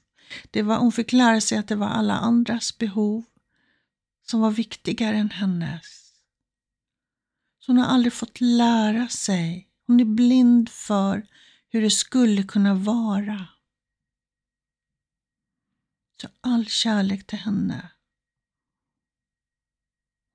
Det 0.51 0.61
var, 0.61 0.77
hon 0.77 0.91
fick 0.91 1.13
lära 1.13 1.41
sig 1.41 1.57
att 1.57 1.67
det 1.67 1.75
var 1.75 1.87
alla 1.87 2.17
andras 2.17 2.77
behov 2.77 3.25
som 4.25 4.41
var 4.41 4.51
viktigare 4.51 5.17
än 5.17 5.29
hennes. 5.29 6.13
Så 7.59 7.71
hon 7.71 7.77
har 7.77 7.85
aldrig 7.85 8.13
fått 8.13 8.41
lära 8.41 9.07
sig. 9.07 9.69
Hon 9.87 9.99
är 9.99 10.05
blind 10.05 10.69
för 10.69 11.27
hur 11.69 11.81
det 11.81 11.89
skulle 11.91 12.43
kunna 12.43 12.73
vara. 12.73 13.47
Så 16.21 16.27
all 16.41 16.65
kärlek 16.65 17.27
till 17.27 17.39
henne. 17.39 17.91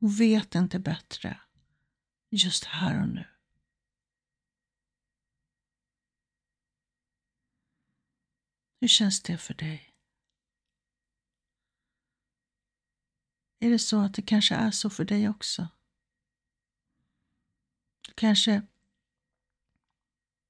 Hon 0.01 0.15
vet 0.15 0.55
inte 0.55 0.79
bättre 0.79 1.41
just 2.31 2.65
här 2.65 3.03
och 3.03 3.09
nu. 3.09 3.34
Hur 8.85 8.89
känns 8.89 9.23
det 9.23 9.39
för 9.39 9.55
dig? 9.55 9.95
Är 13.59 13.71
det 13.71 13.79
så 13.79 14.01
att 14.01 14.15
det 14.15 14.23
kanske 14.23 14.55
är 14.55 14.71
så 14.71 14.91
för 14.91 15.05
dig 15.05 15.29
också? 15.29 15.69
Du 18.07 18.13
kanske 18.15 18.63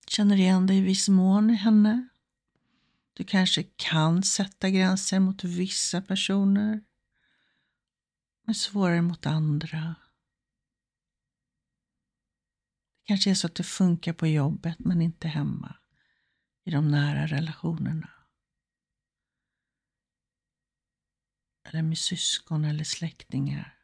känner 0.07 0.37
igen 0.37 0.67
dig 0.67 0.79
i 0.79 0.81
viss 0.81 1.09
mån 1.09 1.51
i 1.51 1.55
henne. 1.55 2.09
Du 3.13 3.25
kanske 3.25 3.63
kan 3.63 4.23
sätta 4.23 4.71
gränser 4.71 5.21
mot 5.21 5.45
vissa 5.45 6.03
personer, 6.03 6.85
men 8.43 8.55
svårare 8.55 9.03
mot 9.03 9.27
andra. 9.27 9.95
Det 12.99 13.05
kanske 13.05 13.31
är 13.31 13.35
så 13.35 13.47
att 13.47 13.55
det 13.55 13.65
funkar 13.65 14.13
på 14.13 14.27
jobbet 14.27 14.79
men 14.79 15.03
inte 15.03 15.29
hemma, 15.29 15.77
i 16.65 16.71
de 16.71 16.91
nära 16.91 17.27
relationerna. 17.27 18.14
Eller 21.65 21.83
med 21.83 21.99
syskon 21.99 22.65
eller 22.65 22.85
släktingar. 22.85 23.79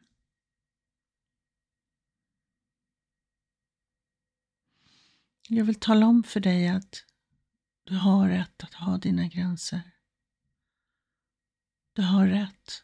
Jag 5.53 5.65
vill 5.65 5.79
tala 5.79 6.05
om 6.05 6.23
för 6.23 6.39
dig 6.39 6.67
att 6.67 7.05
du 7.83 7.97
har 7.97 8.29
rätt 8.29 8.63
att 8.63 8.73
ha 8.73 8.97
dina 8.97 9.27
gränser. 9.27 9.81
Du 11.93 12.01
har 12.01 12.27
rätt 12.27 12.83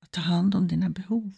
att 0.00 0.10
ta 0.10 0.20
hand 0.20 0.54
om 0.54 0.68
dina 0.68 0.90
behov. 0.90 1.32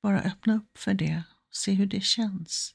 Bara 0.00 0.22
öppna 0.22 0.54
upp 0.54 0.78
för 0.78 0.94
det 0.94 1.22
och 1.48 1.56
se 1.56 1.72
hur 1.72 1.86
det 1.86 2.00
känns. 2.00 2.74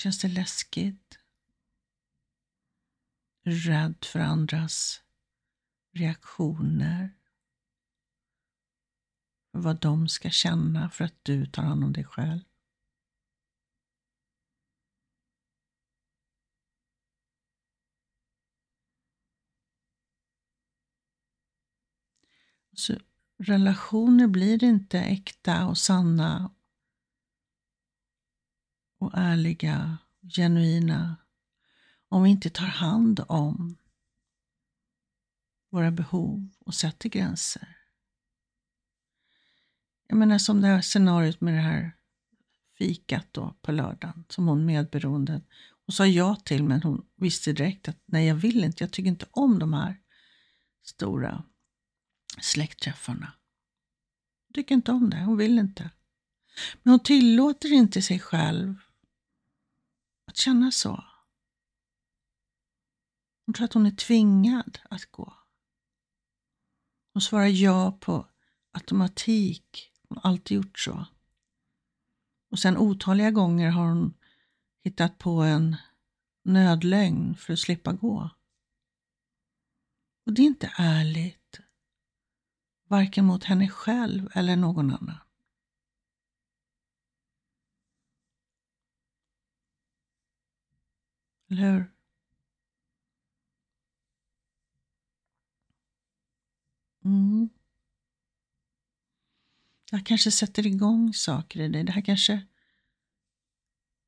Känns 0.00 0.18
det 0.18 0.28
läskigt? 0.28 1.18
Rädd 3.42 4.04
för 4.04 4.20
andras 4.20 5.02
reaktioner? 5.92 7.16
Vad 9.50 9.80
de 9.80 10.08
ska 10.08 10.30
känna 10.30 10.90
för 10.90 11.04
att 11.04 11.18
du 11.22 11.46
tar 11.46 11.62
hand 11.62 11.84
om 11.84 11.92
dig 11.92 12.04
själv? 12.04 12.40
Så 22.72 22.94
relationer 23.38 24.26
blir 24.26 24.64
inte 24.64 25.00
äkta 25.00 25.66
och 25.66 25.78
sanna 25.78 26.50
och 29.00 29.10
ärliga, 29.14 29.98
genuina 30.22 31.16
om 32.08 32.22
vi 32.22 32.30
inte 32.30 32.50
tar 32.50 32.66
hand 32.66 33.20
om 33.28 33.76
våra 35.70 35.90
behov 35.90 36.48
och 36.58 36.74
sätter 36.74 37.08
gränser. 37.08 37.76
Jag 40.08 40.18
menar 40.18 40.38
som 40.38 40.60
det 40.60 40.66
här 40.66 40.80
scenariot 40.82 41.40
med 41.40 41.54
det 41.54 41.60
här 41.60 41.92
fikat 42.78 43.26
då 43.32 43.54
på 43.62 43.72
lördagen 43.72 44.24
som 44.28 44.48
hon 44.48 44.66
medberoende 44.66 45.40
och 45.86 45.94
sa 45.94 46.06
ja 46.06 46.34
till 46.34 46.64
men 46.64 46.82
hon 46.82 47.06
visste 47.16 47.52
direkt 47.52 47.88
att 47.88 48.02
nej 48.04 48.26
jag 48.26 48.34
vill 48.34 48.64
inte, 48.64 48.84
jag 48.84 48.92
tycker 48.92 49.08
inte 49.08 49.26
om 49.30 49.58
de 49.58 49.72
här 49.72 50.00
stora 50.82 51.44
släktträffarna. 52.40 53.32
Hon 54.46 54.54
tycker 54.54 54.74
inte 54.74 54.92
om 54.92 55.10
det, 55.10 55.20
hon 55.20 55.36
vill 55.36 55.58
inte. 55.58 55.90
Men 56.82 56.90
hon 56.90 57.00
tillåter 57.00 57.72
inte 57.72 58.02
sig 58.02 58.18
själv 58.18 58.74
att 60.30 60.36
känna 60.36 60.70
så. 60.70 61.04
Hon 63.46 63.54
tror 63.54 63.64
att 63.64 63.72
hon 63.72 63.86
är 63.86 63.90
tvingad 63.90 64.78
att 64.90 65.10
gå. 65.10 65.34
Hon 67.12 67.20
svarar 67.20 67.46
ja 67.46 67.98
på 68.00 68.28
automatik. 68.72 69.92
Hon 70.08 70.18
har 70.18 70.30
alltid 70.30 70.56
gjort 70.56 70.78
så. 70.78 71.06
Och 72.50 72.58
sen 72.58 72.76
otaliga 72.76 73.30
gånger 73.30 73.70
har 73.70 73.88
hon 73.88 74.14
hittat 74.84 75.18
på 75.18 75.30
en 75.30 75.76
nödlögn 76.44 77.36
för 77.36 77.52
att 77.52 77.58
slippa 77.58 77.92
gå. 77.92 78.30
Och 80.26 80.32
det 80.32 80.42
är 80.42 80.46
inte 80.46 80.72
ärligt. 80.78 81.60
Varken 82.88 83.24
mot 83.24 83.44
henne 83.44 83.68
själv 83.68 84.30
eller 84.34 84.56
någon 84.56 84.90
annan. 84.90 85.29
Eller 91.50 91.62
hur? 91.62 91.92
Mm. 97.04 97.48
Det 99.90 99.96
här 99.96 100.04
kanske 100.04 100.30
sätter 100.30 100.66
igång 100.66 101.14
saker 101.14 101.60
i 101.60 101.68
dig. 101.68 101.84
Det 101.84 101.92
här 101.92 102.02
kanske 102.02 102.46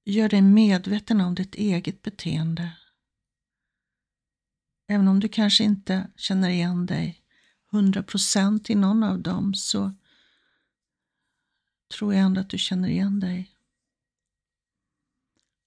gör 0.05 0.29
dig 0.29 0.43
medveten 0.43 1.21
om 1.21 1.35
ditt 1.35 1.55
eget 1.55 2.03
beteende. 2.03 2.77
Även 4.87 5.09
om 5.09 5.21
du 5.21 5.29
kanske 5.29 5.65
inte 5.65 6.11
känner 6.17 6.51
igen 6.51 6.87
dig 6.87 7.25
100% 7.71 8.71
i 8.71 8.75
någon 8.75 9.03
av 9.03 9.21
dem 9.21 9.55
så 9.55 9.95
tror 11.99 12.15
jag 12.15 12.23
ändå 12.23 12.41
att 12.41 12.51
du 12.51 12.59
känner 12.59 12.89
igen 12.89 13.21
dig. 13.21 13.57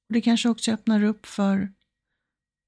Och 0.07 0.13
Det 0.13 0.21
kanske 0.21 0.49
också 0.49 0.71
öppnar 0.71 1.03
upp 1.03 1.25
för 1.25 1.73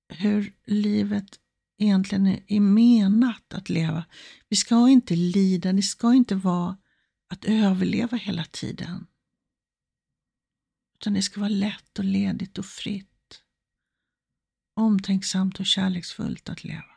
hur 0.09 0.53
livet 0.65 1.39
egentligen 1.77 2.27
är 2.47 2.59
menat 2.59 3.53
att 3.53 3.69
leva. 3.69 4.05
Vi 4.49 4.55
ska 4.55 4.89
inte 4.89 5.15
lida, 5.15 5.73
det 5.73 5.81
ska 5.81 6.13
inte 6.13 6.35
vara 6.35 6.77
att 7.29 7.45
överleva 7.45 8.17
hela 8.17 8.43
tiden. 8.43 9.07
Utan 10.93 11.13
det 11.13 11.21
ska 11.21 11.39
vara 11.39 11.49
lätt 11.49 11.99
och 11.99 12.05
ledigt 12.05 12.57
och 12.57 12.65
fritt. 12.65 13.43
Omtänksamt 14.73 15.59
och 15.59 15.65
kärleksfullt 15.65 16.49
att 16.49 16.63
leva. 16.63 16.95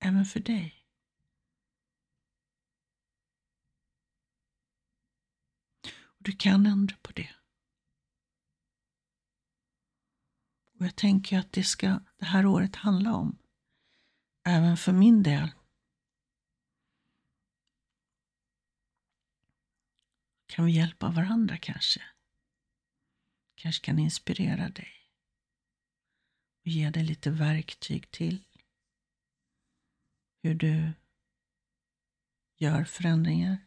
Även 0.00 0.24
för 0.24 0.40
dig. 0.40 0.74
Och 6.02 6.22
du 6.22 6.32
kan 6.32 6.66
ändra 6.66 6.96
på 7.02 7.12
det. 7.12 7.34
Och 10.78 10.86
jag 10.86 10.96
tänker 10.96 11.38
att 11.38 11.52
det 11.52 11.64
ska 11.64 12.00
det 12.18 12.24
här 12.24 12.46
året 12.46 12.76
handla 12.76 13.14
om. 13.14 13.38
Även 14.44 14.76
för 14.76 14.92
min 14.92 15.22
del. 15.22 15.50
Kan 20.46 20.64
vi 20.64 20.72
hjälpa 20.72 21.10
varandra 21.10 21.56
kanske? 21.58 22.02
Kanske 23.54 23.84
kan 23.84 23.98
inspirera 23.98 24.68
dig. 24.68 24.92
Och 26.60 26.66
ge 26.66 26.90
dig 26.90 27.04
lite 27.04 27.30
verktyg 27.30 28.10
till 28.10 28.44
hur 30.42 30.54
du 30.54 30.92
gör 32.56 32.84
förändringar. 32.84 33.66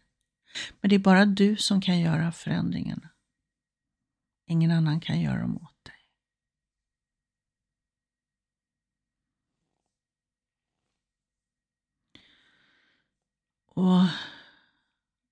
Men 0.82 0.90
det 0.90 0.96
är 0.96 1.00
bara 1.00 1.26
du 1.26 1.58
som 1.58 1.82
kan 1.82 2.00
göra 2.00 2.32
förändringarna. 2.32 3.10
Ingen 4.46 4.72
annan 4.72 5.02
kan 5.02 5.22
göra 5.22 5.42
dem 5.42 5.58
åt 5.58 5.86
dig. 5.86 5.99
Och 13.80 14.08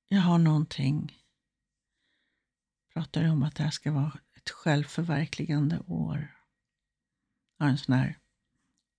jag 0.07 0.21
har 0.21 0.37
någonting, 0.37 1.23
pratar 2.93 3.29
om 3.29 3.43
att 3.43 3.55
det 3.55 3.63
här 3.63 3.71
ska 3.71 3.91
vara 3.91 4.19
ett 4.35 4.49
självförverkligande 4.49 5.79
år. 5.79 6.37
Jag 7.57 7.65
har 7.65 7.71
en 7.71 7.77
sån 7.77 7.95
här 7.95 8.19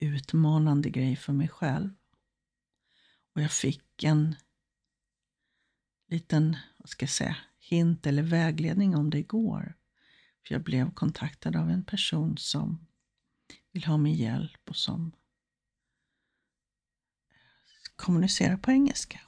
utmanande 0.01 0.91
grej 0.91 1.17
för 1.17 1.33
mig 1.33 1.49
själv. 1.49 1.91
Och 3.35 3.43
jag 3.43 3.53
fick 3.53 4.05
en 4.05 4.37
liten, 6.09 6.57
vad 6.79 6.89
ska 6.89 7.03
jag 7.03 7.11
säga, 7.11 7.37
hint 7.59 8.07
eller 8.07 8.23
vägledning 8.23 8.97
om 8.97 9.11
det 9.11 9.19
igår. 9.19 9.77
För 10.47 10.55
jag 10.55 10.63
blev 10.63 10.95
kontaktad 10.95 11.57
av 11.57 11.71
en 11.71 11.85
person 11.85 12.37
som 12.37 12.87
vill 13.73 13.85
ha 13.85 13.97
min 13.97 14.15
hjälp 14.15 14.71
och 14.71 14.77
som 14.77 15.13
kommunicerar 17.97 18.57
på 18.57 18.71
engelska. 18.71 19.21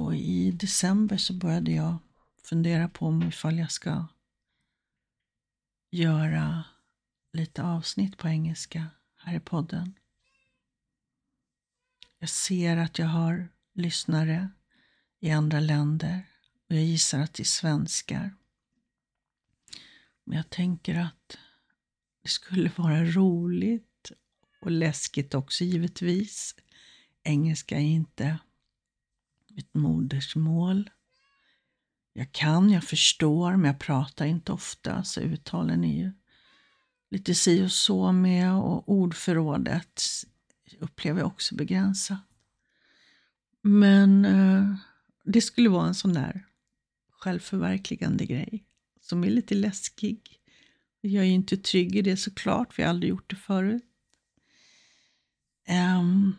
Och 0.00 0.16
i 0.16 0.50
december 0.50 1.16
så 1.16 1.32
började 1.32 1.72
jag 1.72 1.98
fundera 2.44 2.88
på 2.88 3.06
om 3.06 3.22
ifall 3.22 3.58
jag 3.58 3.70
ska 3.70 4.06
göra 5.90 6.64
lite 7.32 7.62
avsnitt 7.62 8.18
på 8.18 8.28
engelska 8.28 8.86
här 9.16 9.36
i 9.36 9.40
podden. 9.40 9.94
Jag 12.18 12.28
ser 12.28 12.76
att 12.76 12.98
jag 12.98 13.06
har 13.06 13.48
lyssnare 13.74 14.50
i 15.20 15.30
andra 15.30 15.60
länder 15.60 16.26
och 16.68 16.74
jag 16.74 16.84
gissar 16.84 17.20
att 17.20 17.34
det 17.34 17.42
är 17.42 17.44
svenskar. 17.44 18.34
Men 20.24 20.36
jag 20.36 20.50
tänker 20.50 20.94
att 20.94 21.38
det 22.22 22.28
skulle 22.28 22.70
vara 22.76 23.04
roligt 23.04 24.12
och 24.60 24.70
läskigt 24.70 25.34
också 25.34 25.64
givetvis. 25.64 26.54
Engelska 27.22 27.76
är 27.76 27.80
inte 27.80 28.38
mitt 29.50 29.74
modersmål. 29.74 30.90
Jag 32.12 32.32
kan, 32.32 32.70
jag 32.70 32.84
förstår, 32.84 33.56
men 33.56 33.64
jag 33.64 33.78
pratar 33.78 34.26
inte 34.26 34.52
ofta, 34.52 35.04
så 35.04 35.20
uttalen 35.20 35.84
är 35.84 35.98
ju 35.98 36.12
lite 37.10 37.34
si 37.34 37.64
och 37.64 37.72
så 37.72 38.12
med 38.12 38.52
och 38.52 38.88
ordförrådet 38.88 40.02
upplever 40.78 41.20
jag 41.20 41.26
också 41.26 41.54
begränsat. 41.54 42.18
Men 43.62 44.24
eh, 44.24 44.74
det 45.24 45.40
skulle 45.40 45.68
vara 45.68 45.86
en 45.86 45.94
sån 45.94 46.12
där 46.12 46.46
självförverkligande 47.10 48.26
grej 48.26 48.64
som 49.00 49.24
är 49.24 49.30
lite 49.30 49.54
läskig. 49.54 50.40
Jag 51.00 51.24
är 51.24 51.28
ju 51.28 51.34
inte 51.34 51.56
trygg 51.56 51.96
i 51.96 52.02
det 52.02 52.16
såklart, 52.16 52.74
för 52.74 52.82
jag 52.82 52.88
har 52.88 52.94
aldrig 52.94 53.10
gjort 53.10 53.30
det 53.30 53.36
förut. 53.36 53.84
Um, 55.68 56.36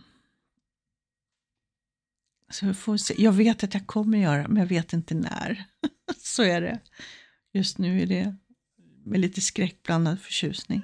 så 2.51 2.65
vi 2.65 2.73
får 2.73 2.97
se. 2.97 3.15
Jag 3.17 3.31
vet 3.31 3.63
att 3.63 3.73
jag 3.73 3.87
kommer 3.87 4.17
göra, 4.17 4.47
men 4.47 4.57
jag 4.57 4.67
vet 4.67 4.93
inte 4.93 5.15
när. 5.15 5.65
så 6.17 6.43
är 6.43 6.61
det. 6.61 6.79
Just 7.53 7.77
nu 7.77 8.01
är 8.01 8.05
det 8.05 8.35
med 9.05 9.19
lite 9.19 9.41
skräckblandad 9.41 10.21
förtjusning. 10.21 10.83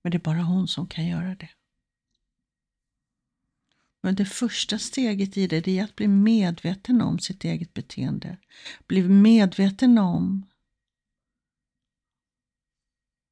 Men 0.01 0.12
det 0.12 0.17
är 0.17 0.19
bara 0.19 0.43
hon 0.43 0.67
som 0.67 0.88
kan 0.88 1.07
göra 1.07 1.36
det. 1.36 1.57
Men 4.08 4.15
det 4.15 4.26
första 4.26 4.80
steget 4.80 5.38
i 5.38 5.48
det 5.48 5.67
är 5.67 5.84
att 5.84 5.96
bli 5.96 6.08
medveten 6.08 7.02
om 7.02 7.20
sitt 7.20 7.43
eget 7.43 7.74
beteende. 7.74 8.38
Bli 8.88 9.10
medveten 9.10 9.98
om 9.98 10.46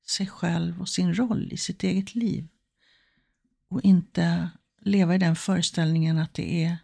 sig 0.07 0.27
själv 0.27 0.81
och 0.81 0.89
sin 0.89 1.15
roll 1.15 1.53
i 1.53 1.57
sitt 1.57 1.83
eget 1.83 2.15
liv. 2.15 2.47
Och 3.69 3.81
inte 3.81 4.49
leva 4.81 5.15
i 5.15 5.17
den 5.17 5.35
föreställningen 5.35 6.17
att 6.17 6.33
det 6.33 6.63
är 6.63 6.77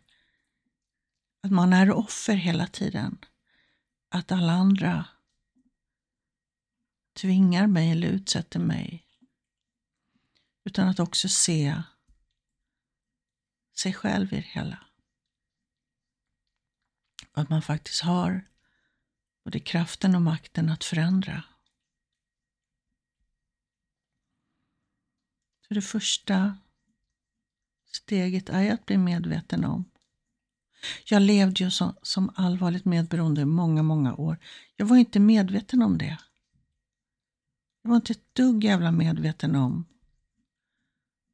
att 1.44 1.52
man 1.52 1.74
är 1.74 1.92
offer 1.92 2.36
hela 2.36 2.68
tiden. 2.68 3.18
Att 4.10 4.32
alla 4.32 4.52
andra 4.52 5.06
tvingar 7.14 7.68
mig 7.68 7.92
eller 7.92 8.08
utsätter 8.08 8.60
mig. 8.60 9.06
Utan 10.66 10.88
att 10.88 11.00
också 11.00 11.30
se 11.30 11.84
sig 13.78 13.94
själv 13.94 14.34
i 14.34 14.36
det 14.36 14.42
hela. 14.42 14.78
Att 17.32 17.50
man 17.50 17.62
faktiskt 17.62 18.02
har 18.02 18.48
både 19.44 19.60
kraften 19.60 20.16
och 20.16 20.22
makten 20.22 20.70
att 20.70 20.84
förändra. 20.84 21.44
Så 25.68 25.74
det 25.74 25.82
första 25.82 26.58
steget 27.92 28.50
är 28.50 28.74
att 28.74 28.86
bli 28.86 28.98
medveten 28.98 29.66
om. 29.66 29.86
Jag 31.06 31.22
levde 31.22 31.64
ju 31.64 31.72
som, 31.72 31.96
som 32.02 32.32
allvarligt 32.36 32.86
medberoende 32.86 33.42
i 33.42 33.46
många, 33.46 33.84
många 33.84 34.16
år. 34.16 34.38
Jag 34.76 34.86
var 34.86 34.98
inte 34.98 35.20
medveten 35.20 35.82
om 35.82 35.98
det. 35.98 36.18
Jag 37.82 37.90
var 37.90 37.96
inte 37.96 38.14
ett 38.14 38.36
dugg 38.36 38.64
jävla 38.64 38.92
medveten 38.92 39.56
om 39.56 39.86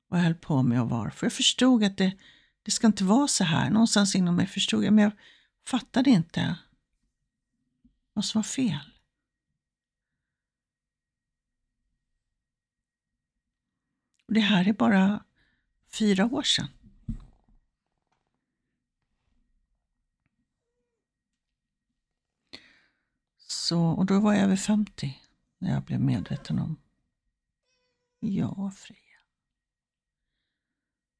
vad 0.07 0.19
jag 0.19 0.23
höll 0.23 0.35
på 0.35 0.63
med 0.63 0.81
och 0.81 0.89
varför. 0.89 1.25
Jag 1.25 1.33
förstod 1.33 1.83
att 1.83 1.97
det, 1.97 2.17
det 2.63 2.71
ska 2.71 2.87
inte 2.87 3.03
vara 3.03 3.27
så 3.27 3.43
här. 3.43 3.69
Någonstans 3.69 4.15
inom 4.15 4.35
mig 4.35 4.47
förstod 4.47 4.83
jag, 4.83 4.93
men 4.93 5.03
jag 5.03 5.13
fattade 5.65 6.09
inte 6.09 6.57
vad 8.13 8.25
som 8.25 8.39
var 8.39 8.43
fel. 8.43 8.93
Och 14.27 14.33
det 14.33 14.39
här 14.39 14.67
är 14.67 14.73
bara 14.73 15.23
fyra 15.91 16.25
år 16.25 16.43
sedan. 16.43 16.67
Så, 23.37 23.81
och 23.81 24.05
då 24.05 24.19
var 24.19 24.33
jag 24.33 24.43
över 24.43 24.55
50 24.55 25.21
när 25.57 25.73
jag 25.73 25.83
blev 25.83 25.99
medveten 25.99 26.59
om, 26.59 26.77
ja 28.19 28.71
fri 28.71 29.06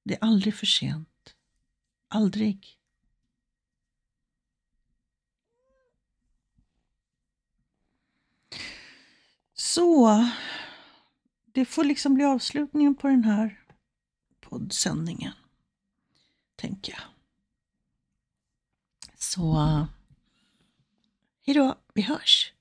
det 0.08 0.14
är 0.14 0.24
aldrig 0.24 0.56
för 0.56 0.66
sent. 0.66 1.36
Aldrig. 2.08 2.80
Så, 9.54 10.24
det 11.46 11.66
får 11.66 11.84
liksom 11.84 12.14
bli 12.14 12.24
avslutningen 12.24 12.96
på 12.96 13.08
den 13.08 13.24
här 13.24 13.64
poddsändningen, 14.40 15.34
tänker 16.56 16.94
jag. 16.94 17.02
Så, 19.16 19.88
hejdå, 21.46 21.76
vi 21.94 22.02
hörs! 22.02 22.54